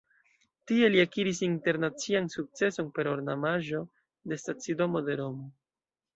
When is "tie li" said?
0.69-1.01